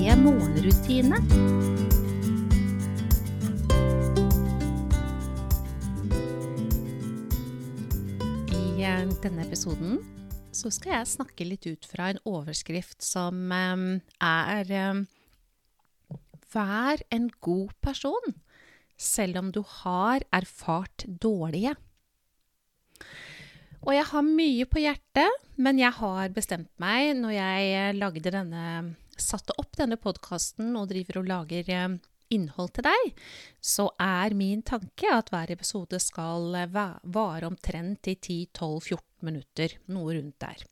morgenrutine. 0.00 1.18
I 8.48 8.82
eh, 8.82 9.02
denne 9.20 9.44
episoden 9.44 9.98
så 10.56 10.72
skal 10.72 10.94
jeg 10.94 11.10
snakke 11.12 11.44
litt 11.44 11.68
ut 11.68 11.84
fra 11.84 12.08
en 12.10 12.20
overskrift 12.24 13.04
som 13.04 13.52
eh, 13.52 13.84
er 14.24 14.72
eh, 14.72 15.02
Vær 16.50 16.98
en 17.14 17.28
god 17.38 17.76
person, 17.78 18.32
selv 18.98 19.38
om 19.38 19.52
du 19.54 19.60
har 19.84 20.24
erfart 20.34 21.04
dårlige. 21.06 21.76
Og 23.84 23.92
jeg 23.94 24.08
har 24.08 24.26
mye 24.26 24.66
på 24.66 24.82
hjertet, 24.82 25.44
men 25.62 25.78
jeg 25.78 25.94
har 26.00 26.34
bestemt 26.34 26.72
meg 26.82 27.12
når 27.20 27.36
jeg 27.36 27.94
lagde 28.00 28.32
denne, 28.34 28.64
satte 29.22 29.56
opp 29.60 29.76
denne 29.78 29.98
podkasten 30.00 30.74
og 30.78 30.88
driver 30.90 31.20
og 31.22 31.28
lager 31.30 31.70
innhold 32.30 32.72
til 32.76 32.86
deg, 32.86 33.12
så 33.60 33.88
er 34.00 34.36
min 34.38 34.62
tanke 34.66 35.10
at 35.12 35.32
hver 35.32 35.50
episode 35.52 35.98
skal 36.02 36.54
vare 36.70 37.48
omtrent 37.48 38.10
i 38.10 38.16
10-12-14 38.16 39.26
minutter, 39.26 39.74
noe 39.90 40.14
rundt 40.16 40.38
der. 40.42 40.62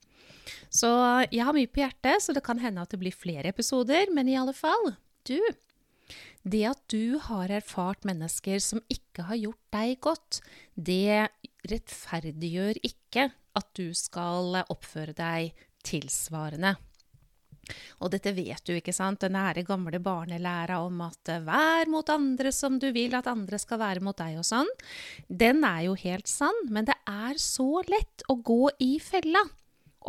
Så 0.72 0.88
jeg 1.28 1.44
har 1.44 1.56
mye 1.56 1.68
på 1.68 1.82
hjertet, 1.82 2.22
så 2.24 2.34
det 2.36 2.44
kan 2.46 2.60
hende 2.62 2.84
at 2.84 2.94
det 2.94 3.00
blir 3.02 3.14
flere 3.14 3.50
episoder, 3.50 4.08
men 4.14 4.30
i 4.30 4.38
alle 4.38 4.54
fall, 4.56 4.94
du 5.28 5.36
det 6.48 6.64
at 6.70 6.80
du 6.88 7.18
har 7.20 7.50
erfart 7.52 8.06
mennesker 8.08 8.60
som 8.62 8.80
ikke 8.88 9.26
har 9.28 9.36
gjort 9.36 9.64
deg 9.74 9.98
godt, 10.04 10.40
det 10.72 11.28
rettferdiggjør 11.68 12.80
ikke 12.86 13.28
at 13.58 13.68
du 13.76 13.90
skal 13.96 14.62
oppføre 14.62 15.12
deg 15.18 15.52
tilsvarende. 15.84 16.76
Og 18.02 18.12
dette 18.12 18.32
vet 18.36 18.62
du, 18.64 18.74
ikke 18.76 18.94
sant, 18.96 19.20
den 19.24 19.36
nære 19.36 19.64
gamle 19.68 20.00
barnelæra 20.02 20.80
om 20.84 21.02
at 21.06 21.32
vær 21.44 21.90
mot 21.90 22.08
andre 22.12 22.52
som 22.54 22.78
du 22.80 22.90
vil 22.94 23.16
at 23.18 23.30
andre 23.30 23.60
skal 23.60 23.82
være 23.82 24.04
mot 24.04 24.18
deg 24.18 24.40
og 24.40 24.46
sånn, 24.48 24.70
den 25.28 25.64
er 25.66 25.86
jo 25.88 25.96
helt 25.98 26.30
sann, 26.30 26.66
men 26.70 26.88
det 26.88 26.96
er 27.08 27.38
så 27.42 27.82
lett 27.88 28.26
å 28.28 28.38
gå 28.40 28.68
i 28.84 28.96
fella. 29.02 29.44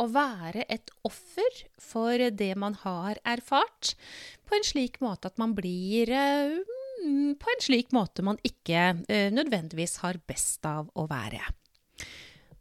Å 0.00 0.06
være 0.08 0.64
et 0.70 0.88
offer 1.04 1.64
for 1.82 2.30
det 2.32 2.52
man 2.56 2.76
har 2.84 3.18
erfart, 3.26 3.94
på 4.46 4.56
en 4.56 4.64
slik 4.66 5.00
måte 5.04 5.28
at 5.28 5.40
man 5.42 5.52
blir 5.58 6.10
eh, 6.14 6.60
på 7.40 7.52
en 7.54 7.64
slik 7.64 7.92
måte 7.96 8.24
man 8.24 8.38
ikke 8.46 8.84
eh, 9.08 9.28
nødvendigvis 9.34 10.00
har 10.04 10.20
best 10.28 10.66
av 10.68 10.90
å 10.94 11.06
være. 11.10 11.42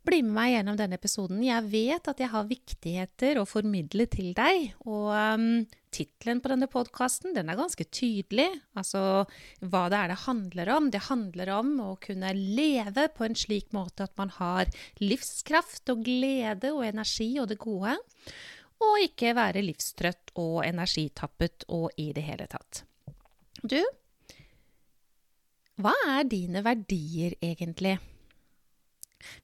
Bli 0.10 0.24
med 0.26 0.34
meg 0.34 0.54
gjennom 0.56 0.78
denne 0.80 0.98
episoden. 0.98 1.42
Jeg 1.46 1.68
vet 1.70 2.08
at 2.10 2.22
jeg 2.24 2.32
har 2.32 2.48
viktigheter 2.50 3.38
å 3.38 3.46
formidle 3.46 4.08
til 4.10 4.32
deg. 4.34 4.72
Og 4.90 5.12
um, 5.14 5.44
tittelen 5.94 6.42
på 6.42 6.50
denne 6.50 6.70
podkasten 6.72 7.38
er 7.38 7.60
ganske 7.60 7.86
tydelig. 7.94 8.48
Altså 8.74 9.04
hva 9.62 9.84
det 9.94 10.00
er 10.00 10.10
det 10.10 10.18
handler 10.24 10.74
om. 10.74 10.90
Det 10.90 11.04
handler 11.12 11.54
om 11.60 11.72
å 11.92 11.92
kunne 12.02 12.34
leve 12.34 13.06
på 13.14 13.28
en 13.28 13.38
slik 13.38 13.70
måte 13.76 14.10
at 14.10 14.18
man 14.18 14.34
har 14.40 14.74
livskraft 14.98 15.94
og 15.94 16.02
glede 16.10 16.74
og 16.74 16.88
energi 16.90 17.36
og 17.38 17.52
det 17.54 17.62
gode. 17.62 17.94
Og 18.82 19.06
ikke 19.06 19.38
være 19.38 19.62
livstrøtt 19.62 20.34
og 20.42 20.64
energitappet 20.66 21.70
og 21.70 21.92
i 22.02 22.10
det 22.18 22.26
hele 22.26 22.50
tatt. 22.50 22.82
Du, 23.62 23.78
hva 25.78 25.94
er 26.18 26.26
dine 26.34 26.66
verdier 26.66 27.38
egentlig? 27.46 28.00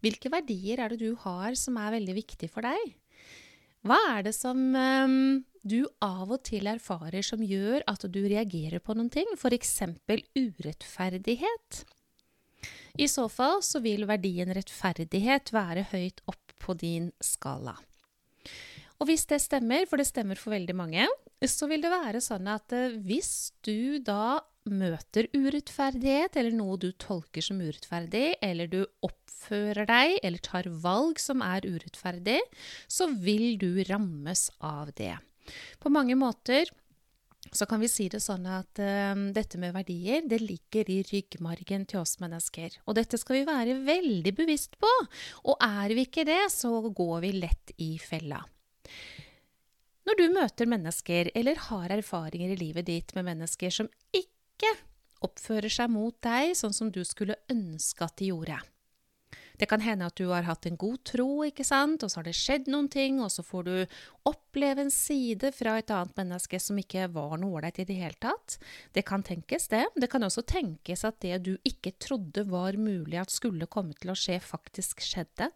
Hvilke 0.04 0.32
verdier 0.34 0.82
er 0.82 0.94
det 0.94 1.02
du 1.04 1.16
har 1.26 1.58
som 1.60 1.78
er 1.82 1.96
veldig 1.98 2.16
viktig 2.18 2.50
for 2.52 2.66
deg? 2.66 2.96
Hva 3.86 3.98
er 4.16 4.24
det 4.26 4.34
som 4.34 4.58
um, 4.74 5.44
du 5.62 5.84
av 6.02 6.32
og 6.34 6.42
til 6.48 6.66
erfarer 6.72 7.26
som 7.26 7.44
gjør 7.46 7.84
at 7.90 8.08
du 8.10 8.24
reagerer 8.26 8.82
på 8.82 8.96
noen 8.98 9.12
ting, 9.14 9.30
f.eks. 9.38 9.76
urettferdighet? 10.34 11.84
I 12.96 13.08
så 13.12 13.28
fall 13.30 13.60
så 13.66 13.82
vil 13.84 14.08
verdien 14.08 14.54
rettferdighet 14.56 15.52
være 15.54 15.86
høyt 15.92 16.24
opp 16.32 16.56
på 16.64 16.78
din 16.80 17.12
skala. 17.22 17.76
Og 19.02 19.10
hvis 19.10 19.28
det 19.28 19.42
stemmer, 19.44 19.84
for 19.90 20.00
det 20.00 20.08
stemmer 20.08 20.40
for 20.40 20.56
veldig 20.56 20.76
mange, 20.78 21.08
så 21.44 21.68
vil 21.70 21.84
det 21.84 21.92
være 21.92 22.22
sånn 22.24 22.48
at 22.52 22.74
eh, 22.76 22.96
hvis 23.06 23.52
du 23.66 24.00
da 24.04 24.40
møter 24.66 25.28
urettferdighet, 25.36 26.38
eller 26.40 26.56
noe 26.56 26.78
du 26.82 26.90
tolker 26.98 27.44
som 27.46 27.60
urettferdig, 27.62 28.38
eller 28.42 28.70
du 28.72 28.80
oppfører 29.06 29.86
deg 29.90 30.16
eller 30.26 30.42
tar 30.42 30.70
valg 30.82 31.22
som 31.22 31.44
er 31.46 31.68
urettferdig, 31.68 32.40
så 32.88 33.12
vil 33.12 33.60
du 33.62 33.84
rammes 33.86 34.48
av 34.66 34.90
det. 34.98 35.14
På 35.78 35.92
mange 35.94 36.18
måter 36.18 36.72
så 37.54 37.68
kan 37.70 37.80
vi 37.80 37.90
si 37.92 38.08
det 38.10 38.24
sånn 38.24 38.48
at 38.50 38.82
uh, 38.82 39.14
dette 39.36 39.60
med 39.62 39.76
verdier, 39.76 40.26
det 40.26 40.42
ligger 40.42 40.90
i 40.90 41.04
ryggmargen 41.06 41.86
til 41.86 42.02
oss 42.02 42.18
mennesker. 42.24 42.80
Og 42.90 42.98
dette 42.98 43.20
skal 43.22 43.38
vi 43.38 43.46
være 43.48 43.78
veldig 43.86 44.34
bevisst 44.36 44.80
på. 44.82 44.92
Og 45.46 45.62
er 45.62 45.94
vi 45.94 46.08
ikke 46.10 46.26
det, 46.28 46.42
så 46.52 46.74
går 46.90 47.22
vi 47.28 47.36
lett 47.38 47.76
i 47.78 47.94
fella. 48.02 48.42
Når 50.16 50.30
du 50.30 50.36
møter 50.38 50.68
mennesker, 50.72 51.28
eller 51.36 51.58
har 51.60 51.92
erfaringer 51.92 52.54
i 52.54 52.56
livet 52.56 52.86
ditt 52.88 53.10
med 53.18 53.26
mennesker 53.28 53.74
som 53.82 53.90
ikke 54.16 54.70
oppfører 55.28 55.68
seg 55.68 55.90
mot 55.92 56.16
deg 56.24 56.54
sånn 56.56 56.72
som 56.72 56.88
du 56.88 57.02
skulle 57.04 57.36
ønske 57.52 58.06
at 58.06 58.16
de 58.22 58.30
gjorde. 58.30 58.62
Det 59.60 59.68
kan 59.68 59.84
hende 59.84 60.08
at 60.08 60.16
du 60.16 60.30
har 60.30 60.48
hatt 60.48 60.70
en 60.70 60.80
god 60.80 61.02
tro, 61.04 61.28
ikke 61.44 61.66
sant, 61.68 62.06
og 62.08 62.14
så 62.14 62.22
har 62.22 62.30
det 62.30 62.36
skjedd 62.40 62.72
noen 62.72 62.88
ting, 62.96 63.20
og 63.20 63.28
så 63.34 63.44
får 63.44 63.68
du 63.68 64.00
oppleve 64.32 64.86
en 64.86 64.94
side 64.96 65.52
fra 65.58 65.76
et 65.82 65.92
annet 65.92 66.16
menneske 66.22 66.62
som 66.64 66.80
ikke 66.80 67.10
var 67.12 67.36
noe 67.42 67.60
ålreit 67.60 67.84
i 67.84 67.88
det 67.92 68.00
hele 68.00 68.20
tatt. 68.24 68.56
Det 68.96 69.04
kan 69.12 69.20
tenkes, 69.20 69.68
det. 69.76 69.84
Det 70.00 70.12
kan 70.16 70.24
også 70.24 70.46
tenkes 70.48 71.04
at 71.12 71.20
det 71.28 71.42
du 71.44 71.58
ikke 71.68 71.98
trodde 72.00 72.48
var 72.48 72.80
mulig 72.80 73.20
at 73.20 73.36
skulle 73.36 73.68
komme 73.68 74.00
til 74.00 74.16
å 74.16 74.20
skje, 74.24 74.40
faktisk 74.40 75.04
skjedde. 75.04 75.52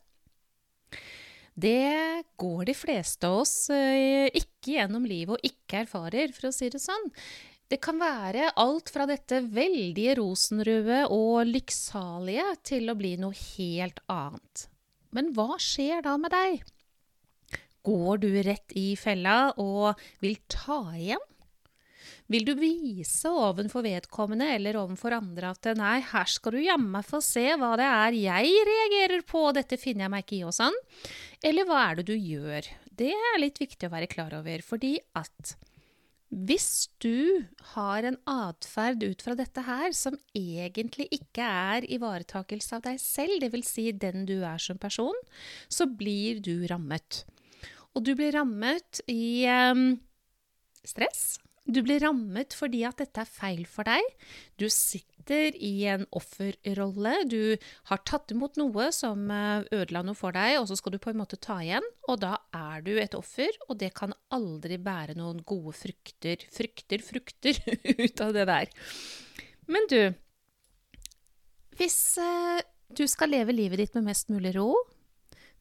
Det 1.59 2.23
går 2.39 2.65
de 2.69 2.75
fleste 2.77 3.27
av 3.27 3.41
oss 3.41 3.69
eh, 3.73 4.29
ikke 4.31 4.77
gjennom 4.77 5.05
livet 5.09 5.35
og 5.35 5.45
ikke 5.47 5.83
erfarer, 5.83 6.31
for 6.35 6.49
å 6.49 6.55
si 6.55 6.69
det 6.71 6.79
sånn. 6.79 7.09
Det 7.69 7.81
kan 7.83 7.99
være 8.01 8.51
alt 8.57 8.89
fra 8.93 9.05
dette 9.09 9.41
veldige 9.45 10.15
rosenrøde 10.17 11.03
og 11.13 11.49
lykksalige 11.49 12.47
til 12.65 12.89
å 12.89 12.97
bli 12.97 13.15
noe 13.21 13.35
helt 13.35 13.99
annet. 14.09 14.67
Men 15.13 15.33
hva 15.35 15.57
skjer 15.61 16.05
da 16.05 16.15
med 16.21 16.33
deg? 16.33 16.63
Går 17.85 18.21
du 18.23 18.29
rett 18.45 18.73
i 18.77 18.93
fella 18.99 19.51
og 19.61 19.99
vil 20.23 20.37
ta 20.51 20.81
igjen? 20.97 21.25
Vil 22.29 22.45
du 22.45 22.51
vise 22.59 23.29
ovenfor 23.33 23.81
vedkommende 23.81 24.51
eller 24.53 24.77
ovenfor 24.77 25.15
andre 25.17 25.49
at 25.49 25.71
nei, 25.79 25.97
her 26.11 26.29
skal 26.29 26.53
du 26.53 26.61
jammen 26.61 27.05
få 27.05 27.23
se 27.25 27.47
hva 27.57 27.71
det 27.79 27.87
er 27.89 28.17
jeg 28.19 28.67
reagerer 28.69 29.23
på, 29.25 29.47
dette 29.57 29.79
finner 29.81 30.05
jeg 30.05 30.13
meg 30.13 30.25
ikke 30.27 30.37
i 30.37 30.43
og 30.45 30.53
sånn? 30.53 30.77
Eller 31.45 31.67
hva 31.67 31.81
er 31.87 31.99
det 31.99 32.09
du 32.09 32.15
gjør? 32.15 32.67
Det 32.99 33.13
er 33.15 33.39
litt 33.39 33.59
viktig 33.61 33.87
å 33.87 33.93
være 33.93 34.09
klar 34.11 34.33
over, 34.35 34.63
fordi 34.65 34.97
at 35.15 35.55
hvis 36.29 36.91
du 37.01 37.47
har 37.71 38.05
en 38.05 38.19
atferd 38.29 39.01
ut 39.01 39.23
fra 39.25 39.33
dette 39.37 39.63
her 39.65 39.95
som 39.97 40.17
egentlig 40.37 41.07
ikke 41.15 41.41
er 41.41 41.87
ivaretakelse 41.89 42.77
av 42.77 42.83
deg 42.85 42.99
selv, 43.01 43.39
dvs. 43.41 43.71
Si 43.71 43.87
den 43.97 44.27
du 44.29 44.35
er 44.45 44.61
som 44.61 44.77
person, 44.77 45.15
så 45.71 45.87
blir 45.89 46.43
du 46.45 46.67
rammet. 46.69 47.23
Og 47.97 48.05
du 48.05 48.13
blir 48.19 48.35
rammet 48.35 49.01
i 49.09 49.47
um, 49.73 49.95
stress. 50.85 51.39
Du 51.69 51.83
blir 51.85 52.01
rammet 52.01 52.55
fordi 52.57 52.81
at 52.87 52.97
dette 53.01 53.21
er 53.21 53.29
feil 53.29 53.65
for 53.69 53.85
deg. 53.85 54.05
Du 54.57 54.65
sitter 54.73 55.53
i 55.53 55.85
en 55.91 56.05
offerrolle. 56.17 57.13
Du 57.29 57.53
har 57.91 58.01
tatt 58.09 58.33
imot 58.33 58.57
noe 58.57 58.89
som 58.95 59.27
eh, 59.33 59.67
ødela 59.77 60.01
noe 60.05 60.17
for 60.17 60.33
deg, 60.33 60.57
og 60.57 60.69
så 60.69 60.79
skal 60.79 60.95
du 60.95 60.99
på 61.03 61.13
en 61.13 61.19
måte 61.21 61.37
ta 61.37 61.59
igjen. 61.61 61.85
Og 62.09 62.21
da 62.23 62.35
er 62.57 62.81
du 62.85 62.95
et 62.97 63.17
offer, 63.17 63.53
og 63.67 63.77
det 63.83 63.91
kan 63.97 64.15
aldri 64.33 64.79
bære 64.81 65.17
noen 65.19 65.43
gode 65.45 65.75
frukter, 65.77 66.41
frykter, 66.53 67.05
frukter 67.05 67.61
ut 68.03 68.25
av 68.25 68.33
det 68.33 68.47
der. 68.49 68.73
Men 69.69 69.85
du, 69.91 69.99
hvis 71.77 71.99
eh, 72.17 72.63
du 72.97 73.05
skal 73.05 73.35
leve 73.35 73.53
livet 73.53 73.83
ditt 73.83 73.99
med 73.99 74.09
mest 74.09 74.33
mulig 74.33 74.55
ro, 74.57 74.73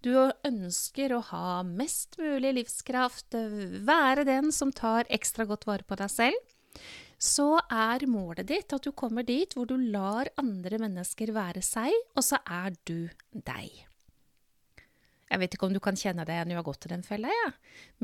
du 0.05 0.15
ønsker 0.47 1.15
å 1.15 1.23
ha 1.33 1.63
mest 1.67 2.19
mulig 2.21 2.55
livskraft, 2.61 3.35
være 3.35 4.27
den 4.29 4.53
som 4.55 4.73
tar 4.73 5.09
ekstra 5.11 5.49
godt 5.49 5.67
vare 5.69 5.87
på 5.89 5.99
deg 5.99 6.13
selv, 6.13 6.57
så 7.19 7.57
er 7.67 8.07
målet 8.07 8.47
ditt 8.47 8.73
at 8.75 8.85
du 8.87 8.93
kommer 8.95 9.27
dit 9.27 9.51
hvor 9.57 9.67
du 9.67 9.75
lar 9.77 10.31
andre 10.39 10.79
mennesker 10.79 11.35
være 11.35 11.65
seg, 11.67 11.91
og 12.15 12.23
så 12.23 12.39
er 12.47 12.79
du 12.87 13.09
deg. 13.35 13.88
Jeg 15.29 15.41
vet 15.43 15.55
ikke 15.55 15.69
om 15.69 15.75
du 15.77 15.81
kan 15.85 15.99
kjenne 15.99 16.25
deg 16.25 16.39
igjen 16.39 16.53
i 16.53 16.57
å 16.57 16.61
ha 16.63 16.67
gått 16.67 16.81
til 16.85 16.93
den 16.95 17.05
fella, 17.05 17.29
ja. 17.33 17.51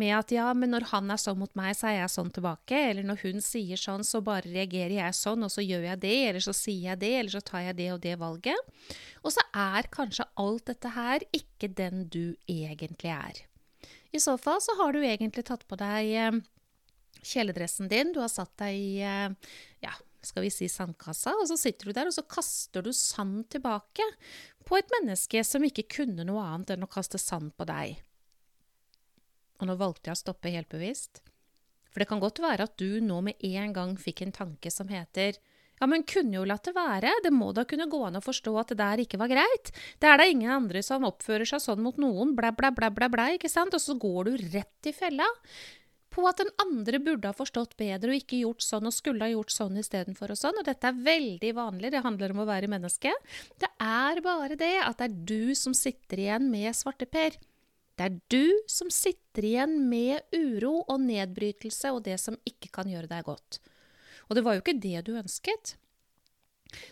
Med 0.00 0.12
at 0.18 0.34
ja, 0.34 0.50
men 0.56 0.74
når 0.74 0.88
han 0.90 1.10
er 1.14 1.20
sånn 1.20 1.40
mot 1.40 1.54
meg, 1.56 1.72
så 1.78 1.88
er 1.90 1.96
jeg 2.02 2.12
sånn 2.12 2.32
tilbake. 2.36 2.80
Eller 2.90 3.06
når 3.08 3.22
hun 3.24 3.40
sier 3.44 3.80
sånn, 3.80 4.04
så 4.04 4.20
bare 4.24 4.50
reagerer 4.50 4.98
jeg 4.98 5.16
sånn, 5.16 5.46
og 5.46 5.52
så 5.54 5.64
gjør 5.64 5.88
jeg 5.88 6.02
det. 6.04 6.14
Eller 6.28 6.44
så 6.44 6.54
sier 6.56 6.90
jeg 6.90 7.02
det, 7.02 7.12
eller 7.20 7.36
så 7.36 7.42
tar 7.44 7.64
jeg 7.68 7.78
det 7.80 7.90
og 7.94 8.02
det 8.04 8.14
valget. 8.20 8.72
Og 9.24 9.32
så 9.32 9.44
er 9.56 9.90
kanskje 9.94 10.28
alt 10.40 10.66
dette 10.68 10.94
her 10.96 11.24
ikke 11.32 11.72
den 11.72 12.08
du 12.12 12.36
egentlig 12.50 13.14
er. 13.14 13.44
I 14.14 14.20
så 14.22 14.36
fall 14.38 14.60
så 14.62 14.76
har 14.78 14.94
du 14.94 15.00
egentlig 15.02 15.46
tatt 15.48 15.64
på 15.66 15.78
deg 15.80 16.10
eh, 16.14 16.42
kjeledressen 17.24 17.88
din, 17.90 18.12
du 18.14 18.20
har 18.22 18.30
satt 18.30 18.52
deg 18.60 18.76
i 18.76 18.90
eh, 19.02 19.54
ja, 19.82 19.94
skal 20.28 20.44
vi 20.44 20.52
si 20.52 20.68
sandkassa, 20.70 21.34
og 21.40 21.48
så 21.50 21.58
sitter 21.60 21.90
du 21.90 21.96
der 21.96 22.10
og 22.10 22.16
så 22.16 22.24
kaster 22.28 22.84
du 22.84 22.92
sand 22.96 23.46
tilbake 23.52 24.06
på 24.64 24.78
et 24.78 24.90
menneske 24.98 25.44
som 25.46 25.64
ikke 25.66 25.86
kunne 25.98 26.26
noe 26.26 26.42
annet 26.42 26.74
enn 26.74 26.86
å 26.86 26.90
kaste 26.90 27.20
sand 27.20 27.54
på 27.58 27.66
deg. 27.68 27.98
Og 29.60 29.68
nå 29.70 29.76
valgte 29.80 30.10
jeg 30.10 30.18
å 30.18 30.22
stoppe 30.24 30.52
helt 30.52 30.70
bevisst. 30.72 31.22
For 31.92 32.02
det 32.02 32.10
kan 32.10 32.22
godt 32.22 32.40
være 32.42 32.66
at 32.66 32.78
du 32.80 32.98
nå 33.04 33.20
med 33.22 33.44
en 33.46 33.74
gang 33.76 33.92
fikk 34.00 34.24
en 34.24 34.34
tanke 34.34 34.72
som 34.74 34.90
heter 34.90 35.38
ja, 35.80 35.88
men 35.90 36.04
kunne 36.06 36.36
jo 36.38 36.44
latt 36.46 36.68
det 36.68 36.74
være, 36.76 37.10
det 37.24 37.32
må 37.34 37.50
da 37.54 37.64
kunne 37.68 37.88
gå 37.90 37.98
an 38.06 38.18
å 38.18 38.22
forstå 38.22 38.52
at 38.60 38.72
det 38.72 38.78
der 38.78 39.02
ikke 39.02 39.18
var 39.18 39.30
greit. 39.32 39.72
Det 40.00 40.06
er 40.06 40.20
da 40.20 40.26
ingen 40.30 40.52
andre 40.54 40.82
som 40.86 41.06
oppfører 41.06 41.48
seg 41.50 41.62
sånn 41.64 41.82
mot 41.82 41.98
noen, 42.00 42.36
blæ, 42.38 42.52
blæ, 42.54 42.70
blæ, 42.76 42.92
blæ, 42.94 43.08
blæ, 43.10 43.26
ikke 43.36 43.50
sant? 43.50 43.74
Og 43.74 43.82
så 43.82 43.96
går 43.98 44.30
du 44.30 44.46
rett 44.54 44.88
i 44.90 44.94
fella 44.94 45.26
på 46.14 46.24
at 46.30 46.38
den 46.38 46.52
andre 46.62 47.00
burde 47.02 47.30
ha 47.30 47.34
forstått 47.34 47.74
bedre 47.80 48.12
og 48.12 48.20
ikke 48.20 48.42
gjort 48.44 48.62
sånn 48.62 48.86
og 48.86 48.94
skulle 48.94 49.26
ha 49.26 49.32
gjort 49.32 49.54
sånn 49.54 49.80
istedenfor 49.80 50.34
og 50.34 50.38
sånn. 50.38 50.60
Og 50.60 50.68
dette 50.68 50.90
er 50.90 51.02
veldig 51.08 51.50
vanlig, 51.58 51.90
det 51.90 52.04
handler 52.04 52.34
om 52.34 52.44
å 52.44 52.48
være 52.48 52.70
menneske. 52.70 53.12
Det 53.58 53.70
er 53.82 54.22
bare 54.24 54.58
det 54.60 54.76
at 54.84 55.00
det 55.00 55.10
er 55.10 55.18
du 55.34 55.54
som 55.58 55.74
sitter 55.76 56.22
igjen 56.26 56.48
med 56.52 56.70
svarteper. 56.78 57.38
Det 57.94 58.08
er 58.08 58.18
du 58.30 58.66
som 58.70 58.90
sitter 58.90 59.46
igjen 59.46 59.76
med 59.90 60.22
uro 60.34 60.80
og 60.82 60.98
nedbrytelse 61.02 61.92
og 61.94 62.04
det 62.06 62.18
som 62.22 62.38
ikke 62.46 62.72
kan 62.74 62.90
gjøre 62.90 63.10
deg 63.10 63.26
godt. 63.26 63.60
Og 64.28 64.38
det 64.38 64.44
var 64.46 64.56
jo 64.56 64.64
ikke 64.64 64.80
det 64.82 65.04
du 65.06 65.14
ønsket. 65.18 65.76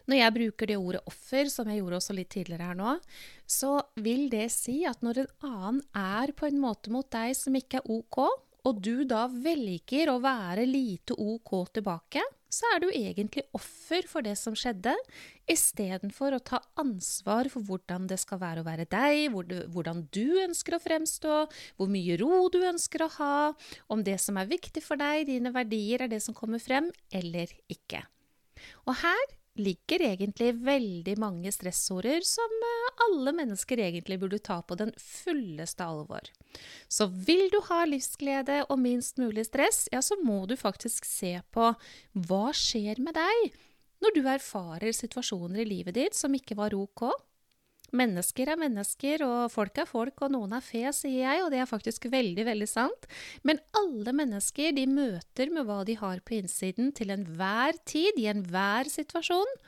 Når 0.07 0.19
jeg 0.19 0.35
bruker 0.37 0.71
det 0.71 0.79
ordet 0.79 1.03
offer, 1.11 1.49
som 1.51 1.67
jeg 1.71 1.81
gjorde 1.81 1.99
også 1.99 2.15
litt 2.15 2.31
tidligere 2.31 2.69
her 2.71 2.79
nå, 2.79 2.95
så 3.51 3.81
vil 3.99 4.29
det 4.31 4.47
si 4.55 4.83
at 4.87 5.03
når 5.03 5.25
en 5.25 5.33
annen 5.49 5.81
er 5.99 6.35
på 6.39 6.47
en 6.47 6.61
måte 6.63 6.93
mot 6.95 7.09
deg 7.11 7.35
som 7.39 7.57
ikke 7.59 7.81
er 7.81 7.91
ok, 7.91 8.21
og 8.69 8.79
du 8.85 9.03
da 9.09 9.26
velger 9.26 10.12
å 10.12 10.20
være 10.23 10.67
lite 10.69 11.17
ok 11.19 11.53
tilbake, 11.79 12.23
så 12.53 12.69
er 12.75 12.82
du 12.82 12.88
egentlig 12.91 13.47
offer 13.56 14.05
for 14.09 14.25
det 14.25 14.35
som 14.37 14.55
skjedde, 14.59 14.93
istedenfor 15.50 16.37
å 16.37 16.43
ta 16.44 16.61
ansvar 16.81 17.49
for 17.53 17.64
hvordan 17.64 18.06
det 18.11 18.20
skal 18.20 18.43
være 18.43 18.61
å 18.61 18.67
være 18.67 18.87
deg, 18.93 19.32
hvordan 19.73 20.05
du 20.12 20.37
ønsker 20.44 20.76
å 20.76 20.82
fremstå, 20.82 21.38
hvor 21.79 21.93
mye 21.93 22.19
ro 22.20 22.47
du 22.53 22.61
ønsker 22.69 23.06
å 23.06 23.12
ha, 23.17 23.37
om 23.88 24.05
det 24.05 24.19
som 24.20 24.37
er 24.41 24.50
viktig 24.53 24.85
for 24.85 25.00
deg, 25.00 25.26
dine 25.32 25.55
verdier, 25.55 26.05
er 26.05 26.12
det 26.12 26.20
som 26.25 26.37
kommer 26.37 26.61
frem, 26.62 26.93
eller 27.11 27.50
ikke. 27.73 28.05
Og 28.85 29.00
her 29.00 29.25
ligger 29.61 30.05
egentlig 30.07 30.53
veldig 30.65 31.15
mange 31.21 31.53
stressorder 31.53 32.25
som 32.25 32.55
eh, 32.69 32.93
alle 33.07 33.35
mennesker 33.37 33.83
egentlig 33.85 34.19
burde 34.23 34.41
ta 34.41 34.61
på 34.65 34.79
den 34.81 34.93
fulleste 35.01 35.85
alvor. 35.85 36.31
Så 36.89 37.09
vil 37.11 37.49
du 37.53 37.59
ha 37.69 37.83
livsglede 37.89 38.63
og 38.69 38.81
minst 38.81 39.21
mulig 39.21 39.47
stress, 39.49 39.87
ja, 39.93 40.01
så 40.05 40.17
må 40.25 40.45
du 40.49 40.57
faktisk 40.57 41.09
se 41.09 41.35
på 41.53 41.73
hva 42.29 42.47
skjer 42.57 43.03
med 43.05 43.19
deg 43.19 43.61
når 44.03 44.17
du 44.17 44.25
erfarer 44.27 44.95
situasjoner 44.97 45.63
i 45.63 45.69
livet 45.69 45.95
ditt 45.99 46.17
som 46.19 46.33
ikke 46.35 46.57
var 46.59 46.75
ok, 46.75 47.07
Mennesker 47.93 48.49
er 48.49 48.56
mennesker, 48.56 49.23
og 49.27 49.53
folk 49.53 49.77
er 49.83 49.89
folk, 49.89 50.23
og 50.25 50.33
noen 50.33 50.55
er 50.56 50.65
fe, 50.65 50.87
sier 50.97 51.27
jeg, 51.27 51.43
og 51.44 51.50
det 51.53 51.61
er 51.61 51.69
faktisk 51.69 52.06
veldig, 52.12 52.47
veldig 52.49 52.69
sant. 52.71 53.09
Men 53.44 53.61
alle 53.77 54.15
mennesker 54.17 54.73
de 54.79 54.87
møter 54.89 55.53
med 55.53 55.69
hva 55.69 55.83
de 55.85 55.99
har 56.00 56.23
på 56.25 56.39
innsiden 56.39 56.94
til 56.97 57.12
enhver 57.12 57.77
tid, 57.85 58.17
i 58.17 58.31
enhver 58.33 58.89
situasjon. 58.89 59.59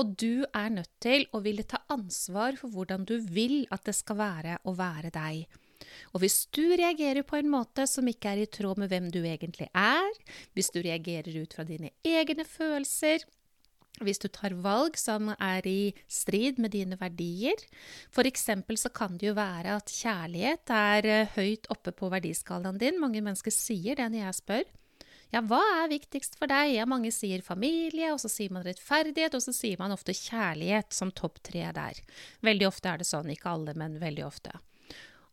Og 0.00 0.16
du 0.20 0.44
er 0.48 0.72
nødt 0.72 0.92
til 1.04 1.26
å 1.32 1.42
ville 1.44 1.64
ta 1.68 1.82
ansvar 1.92 2.56
for 2.60 2.72
hvordan 2.72 3.04
du 3.08 3.18
vil 3.20 3.62
at 3.74 3.84
det 3.88 3.96
skal 3.96 4.20
være 4.20 4.58
å 4.68 4.76
være 4.76 5.12
deg. 5.12 5.44
Og 6.12 6.22
hvis 6.22 6.46
du 6.54 6.64
reagerer 6.72 7.24
på 7.26 7.38
en 7.38 7.50
måte 7.52 7.84
som 7.88 8.08
ikke 8.08 8.32
er 8.32 8.42
i 8.42 8.50
tråd 8.50 8.80
med 8.82 8.90
hvem 8.92 9.08
du 9.12 9.20
egentlig 9.22 9.68
er, 9.76 10.08
hvis 10.56 10.72
du 10.74 10.80
reagerer 10.82 11.36
ut 11.42 11.54
fra 11.54 11.64
dine 11.68 11.92
egne 12.06 12.48
følelser, 12.48 13.24
hvis 14.04 14.20
du 14.22 14.28
tar 14.32 14.56
valg 14.64 14.98
som 15.00 15.32
er 15.34 15.66
i 15.68 15.92
strid 16.10 16.58
med 16.62 16.74
dine 16.76 16.98
verdier. 17.00 17.60
For 18.14 18.28
eksempel 18.28 18.78
så 18.80 18.90
kan 18.94 19.18
det 19.18 19.30
jo 19.30 19.36
være 19.38 19.78
at 19.78 19.92
kjærlighet 19.92 20.74
er 20.74 21.08
eh, 21.08 21.32
høyt 21.36 21.70
oppe 21.72 21.94
på 21.96 22.10
verdiskalaen 22.12 22.80
din. 22.80 23.00
Mange 23.02 23.22
mennesker 23.24 23.54
sier 23.54 23.98
det 23.98 24.10
når 24.10 24.24
jeg 24.24 24.38
spør. 24.40 24.68
Ja, 25.28 25.42
hva 25.44 25.60
er 25.82 25.90
viktigst 25.92 26.38
for 26.40 26.48
deg? 26.48 26.72
Ja, 26.72 26.86
mange 26.88 27.10
sier 27.12 27.42
familie, 27.44 28.14
og 28.14 28.20
så 28.22 28.30
sier 28.32 28.52
man 28.54 28.64
rettferdighet, 28.64 29.34
og 29.36 29.44
så 29.44 29.52
sier 29.52 29.80
man 29.80 29.92
ofte 29.92 30.16
kjærlighet 30.16 30.94
som 30.96 31.12
topp 31.12 31.42
tre 31.44 31.66
der. 31.76 32.00
Veldig 32.46 32.68
ofte 32.70 32.88
er 32.88 33.02
det 33.02 33.08
sånn, 33.10 33.28
ikke 33.34 33.52
alle, 33.52 33.74
men 33.76 33.98
veldig 34.00 34.24
ofte. 34.24 34.54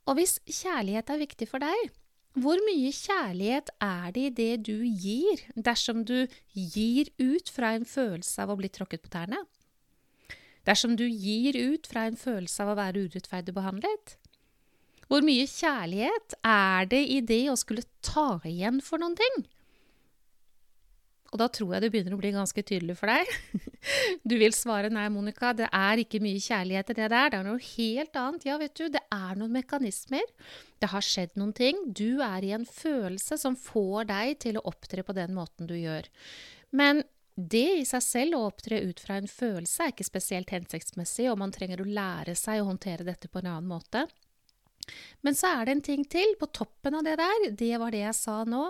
Og 0.06 0.20
hvis 0.20 0.38
kjærlighet 0.44 1.14
er 1.14 1.24
viktig 1.24 1.48
for 1.50 1.64
deg, 1.64 1.96
hvor 2.36 2.60
mye 2.68 2.92
kjærlighet 2.92 3.70
er 3.84 4.12
det 4.16 4.24
i 4.28 4.34
det 4.40 4.66
du 4.68 4.84
gir, 4.84 5.44
dersom 5.56 6.04
du 6.08 6.28
gir 6.52 7.08
ut 7.22 7.52
fra 7.52 7.74
en 7.78 7.88
følelse 7.88 8.44
av 8.44 8.52
å 8.52 8.58
bli 8.60 8.70
tråkket 8.72 9.06
på 9.06 9.12
tærne? 9.14 9.40
Dersom 10.68 10.98
du 11.00 11.06
gir 11.08 11.56
ut 11.56 11.88
fra 11.88 12.08
en 12.10 12.18
følelse 12.20 12.64
av 12.64 12.74
å 12.74 12.78
være 12.80 13.06
urettferdig 13.06 13.56
behandlet? 13.56 14.18
Hvor 15.08 15.24
mye 15.24 15.46
kjærlighet 15.48 16.36
er 16.44 16.88
det 16.90 17.04
i 17.14 17.20
det 17.22 17.44
å 17.52 17.60
skulle 17.60 17.86
ta 18.04 18.42
igjen 18.44 18.82
for 18.84 19.00
noen 19.00 19.16
ting? 19.20 19.46
Og 21.36 21.42
da 21.42 21.50
tror 21.52 21.74
jeg 21.76 21.84
det 21.84 21.90
begynner 21.92 22.16
å 22.16 22.20
bli 22.22 22.32
ganske 22.32 22.64
tydelig 22.64 22.96
for 23.02 23.12
deg. 23.12 23.32
Du 24.26 24.34
vil 24.40 24.54
svare 24.56 24.90
nei, 24.90 25.04
Monica, 25.14 25.52
det 25.54 25.68
er 25.68 26.00
ikke 26.02 26.18
mye 26.24 26.40
kjærlighet 26.42 26.88
i 26.90 26.96
det 26.98 27.10
der. 27.12 27.28
Det 27.30 27.38
er 27.38 27.46
noe 27.46 27.62
helt 27.62 28.16
annet. 28.18 28.46
Ja, 28.48 28.56
vet 28.58 28.74
du, 28.80 28.88
det 28.90 29.04
er 29.14 29.36
noen 29.38 29.54
mekanismer. 29.54 30.24
Det 30.82 30.90
har 30.90 31.06
skjedd 31.06 31.36
noen 31.38 31.52
ting. 31.54 31.84
Du 31.94 32.24
er 32.26 32.48
i 32.48 32.54
en 32.56 32.66
følelse 32.66 33.38
som 33.38 33.60
får 33.60 34.08
deg 34.10 34.40
til 34.48 34.58
å 34.58 34.66
opptre 34.72 35.04
på 35.06 35.14
den 35.18 35.36
måten 35.38 35.70
du 35.70 35.76
gjør. 35.78 36.08
Men 36.74 37.04
det 37.36 37.68
i 37.82 37.86
seg 37.86 38.01
selv, 38.01 38.39
å 38.39 38.50
opptre 38.50 38.80
ut 38.88 39.01
fra 39.04 39.20
en 39.20 39.27
følelse, 39.30 39.84
er 39.84 39.94
ikke 39.94 40.08
spesielt 40.08 40.56
hensiktsmessig, 40.56 41.27
og 41.30 41.42
man 41.44 41.54
trenger 41.54 41.84
å 41.84 41.89
lære 41.89 42.34
seg 42.39 42.63
å 42.63 42.70
håndtere 42.72 43.06
dette 43.06 43.30
på 43.30 43.44
en 43.44 43.51
annen 43.51 43.70
måte. 43.70 44.06
Men 45.25 45.38
så 45.38 45.51
er 45.56 45.65
det 45.65 45.75
en 45.75 45.86
ting 45.86 46.04
til 46.10 46.36
på 46.39 46.50
toppen 46.54 46.98
av 47.00 47.06
det 47.08 47.15
der. 47.22 47.48
Det 47.58 47.72
var 47.82 47.94
det 47.96 48.04
jeg 48.04 48.18
sa 48.18 48.38
nå. 48.48 48.68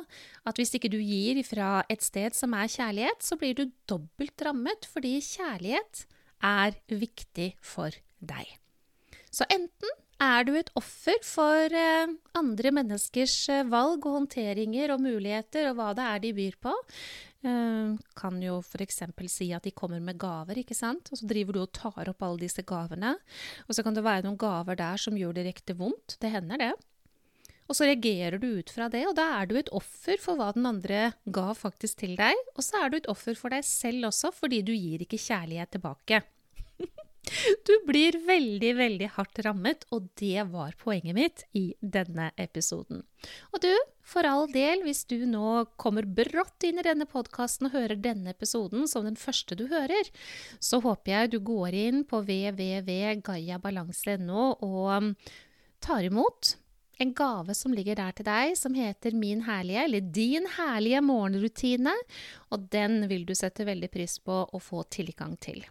At 0.48 0.60
hvis 0.60 0.76
ikke 0.78 0.92
du 0.94 1.00
gir 1.02 1.42
fra 1.48 1.84
et 1.92 2.06
sted 2.06 2.38
som 2.38 2.56
er 2.58 2.72
kjærlighet, 2.72 3.26
så 3.26 3.38
blir 3.40 3.58
du 3.58 3.66
dobbelt 3.90 4.46
rammet, 4.48 4.88
fordi 4.92 5.18
kjærlighet 5.24 6.06
er 6.46 6.80
viktig 6.92 7.54
for 7.64 7.96
deg. 8.24 8.58
Så 9.36 9.48
enten 9.52 10.02
er 10.24 10.46
du 10.48 10.54
et 10.56 10.72
offer 10.80 11.18
for 11.28 11.76
eh, 11.76 12.12
andre 12.40 12.72
menneskers 12.72 13.36
eh, 13.52 13.66
valg 13.68 14.06
og 14.08 14.22
håndteringer 14.22 14.94
og 14.94 15.04
muligheter 15.04 15.68
og 15.72 15.80
hva 15.80 15.90
det 15.98 16.06
er 16.08 16.22
de 16.24 16.32
byr 16.38 16.56
på, 16.64 16.76
kan 18.18 18.42
jo 18.44 18.58
f.eks. 18.64 19.02
si 19.32 19.52
at 19.56 19.68
de 19.68 19.74
kommer 19.76 20.02
med 20.04 20.18
gaver, 20.22 20.60
ikke 20.62 20.78
sant, 20.78 21.12
og 21.12 21.20
så 21.20 21.30
driver 21.30 21.56
du 21.56 21.62
og 21.64 21.72
tar 21.76 22.12
opp 22.12 22.26
alle 22.26 22.44
disse 22.46 22.66
gavene. 22.68 23.16
Og 23.68 23.78
så 23.78 23.86
kan 23.86 23.96
det 23.96 24.06
være 24.06 24.26
noen 24.28 24.40
gaver 24.42 24.80
der 24.80 25.02
som 25.02 25.18
gjør 25.20 25.38
direkte 25.38 25.78
vondt. 25.78 26.18
Det 26.22 26.34
hender, 26.34 26.62
det. 26.62 26.74
Og 27.66 27.78
så 27.78 27.88
reagerer 27.90 28.38
du 28.38 28.60
ut 28.60 28.70
fra 28.70 28.88
det, 28.94 29.08
og 29.10 29.16
da 29.18 29.26
er 29.40 29.50
du 29.50 29.56
et 29.58 29.72
offer 29.74 30.22
for 30.22 30.38
hva 30.38 30.52
den 30.54 30.68
andre 30.70 31.08
ga 31.26 31.48
faktisk 31.58 32.04
til 32.04 32.14
deg. 32.20 32.38
Og 32.54 32.62
så 32.66 32.84
er 32.84 32.92
du 32.92 33.00
et 33.00 33.10
offer 33.10 33.38
for 33.38 33.54
deg 33.54 33.66
selv 33.66 34.12
også, 34.12 34.34
fordi 34.36 34.62
du 34.66 34.74
gir 34.76 35.02
ikke 35.06 35.22
kjærlighet 35.22 35.74
tilbake. 35.74 36.22
Du 37.68 37.74
blir 37.88 38.12
veldig, 38.28 38.78
veldig 38.78 39.10
hardt 39.18 39.40
rammet, 39.46 39.86
og 39.94 40.02
det 40.20 40.44
var 40.52 40.72
poenget 40.82 41.16
mitt 41.18 41.44
i 41.58 41.74
denne 41.80 42.32
episoden. 42.42 43.04
Og 43.54 43.60
du, 43.64 43.74
for 44.06 44.24
all 44.30 44.48
del, 44.52 44.84
hvis 44.86 45.06
du 45.10 45.26
nå 45.30 45.66
kommer 45.82 46.06
brått 46.06 46.64
inn 46.68 46.80
i 46.80 46.84
denne 46.86 47.06
podkasten 47.10 47.68
og 47.70 47.76
hører 47.78 47.96
denne 48.02 48.30
episoden 48.36 48.88
som 48.90 49.04
den 49.08 49.18
første 49.20 49.56
du 49.58 49.68
hører, 49.72 50.06
så 50.60 50.80
håper 50.84 51.12
jeg 51.12 51.32
du 51.34 51.40
går 51.46 51.74
inn 51.86 52.00
på 52.08 52.18
www.gayabalanse.no 52.26 54.44
og 54.66 54.92
tar 55.86 56.04
imot 56.06 56.56
en 56.98 57.14
gave 57.14 57.56
som 57.56 57.74
ligger 57.76 57.98
der 58.00 58.16
til 58.16 58.28
deg, 58.28 58.54
som 58.58 58.76
heter 58.78 59.16
Min 59.18 59.44
herlige, 59.48 59.84
eller 59.84 60.12
Din 60.16 60.48
herlige 60.58 61.02
morgenrutine, 61.04 61.94
og 62.52 62.70
den 62.72 63.08
vil 63.12 63.26
du 63.28 63.36
sette 63.36 63.68
veldig 63.68 63.92
pris 63.92 64.20
på 64.24 64.46
å 64.48 64.62
få 64.64 64.86
tilgang 64.88 65.36
til. 65.44 65.66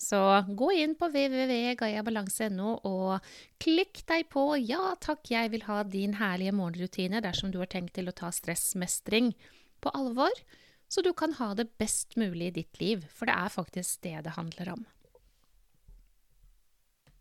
Så 0.00 0.18
gå 0.56 0.70
inn 0.80 0.94
på 0.96 1.10
www.gayabalanse.no 1.12 2.70
og 2.88 3.26
klikk 3.60 4.00
deg 4.08 4.30
på 4.32 4.56
'Ja 4.56 4.94
takk, 4.96 5.28
jeg 5.28 5.52
vil 5.52 5.66
ha 5.68 5.82
din 5.84 6.16
herlige 6.16 6.56
morgenrutine' 6.56 7.20
dersom 7.20 7.52
du 7.52 7.58
har 7.60 7.68
tenkt 7.68 7.94
til 7.98 8.08
å 8.08 8.16
ta 8.16 8.32
stressmestring 8.32 9.34
på 9.80 9.92
alvor. 9.92 10.32
så 10.90 11.04
du 11.06 11.12
kan 11.14 11.32
ha 11.38 11.54
det 11.54 11.78
best 11.78 12.16
mulig 12.18 12.48
i 12.48 12.50
ditt 12.50 12.80
liv, 12.80 13.04
for 13.14 13.26
det 13.26 13.34
er 13.38 13.52
faktisk 13.54 14.00
det 14.02 14.24
det 14.24 14.32
handler 14.34 14.72
om. 14.72 14.86